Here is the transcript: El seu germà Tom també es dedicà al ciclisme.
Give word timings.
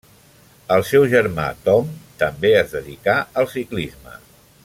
El 0.75 0.85
seu 0.91 1.03
germà 1.11 1.45
Tom 1.67 1.91
també 2.23 2.53
es 2.63 2.73
dedicà 2.77 3.17
al 3.43 3.51
ciclisme. 3.55 4.19